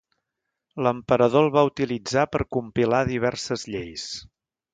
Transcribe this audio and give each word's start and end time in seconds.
L'emperador 0.85 1.45
el 1.45 1.49
va 1.57 1.63
utilitzar 1.67 2.23
per 2.37 2.41
compilar 2.57 3.03
diverses 3.11 3.69
lleis. 3.75 4.09